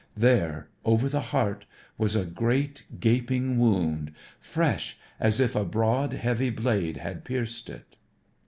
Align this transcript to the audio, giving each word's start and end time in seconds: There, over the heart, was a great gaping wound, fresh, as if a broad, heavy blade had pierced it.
There, 0.17 0.67
over 0.83 1.07
the 1.07 1.19
heart, 1.21 1.65
was 1.95 2.15
a 2.15 2.25
great 2.25 2.85
gaping 2.99 3.59
wound, 3.59 4.11
fresh, 4.39 4.97
as 5.19 5.39
if 5.39 5.55
a 5.55 5.63
broad, 5.63 6.13
heavy 6.13 6.49
blade 6.49 6.97
had 6.97 7.23
pierced 7.23 7.69
it. 7.69 7.97